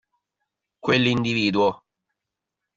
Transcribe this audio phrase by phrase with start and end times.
[0.83, 1.69] Quell'individuo.